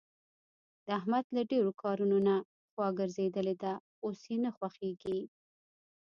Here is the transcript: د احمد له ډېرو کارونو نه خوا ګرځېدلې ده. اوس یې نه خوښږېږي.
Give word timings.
د 0.85 0.87
احمد 0.99 1.25
له 1.35 1.41
ډېرو 1.51 1.71
کارونو 1.83 2.17
نه 2.27 2.35
خوا 2.71 2.87
ګرځېدلې 2.99 3.55
ده. 3.63 3.73
اوس 4.05 4.19
یې 4.29 4.37
نه 4.43 4.49
خوښږېږي. 4.55 5.19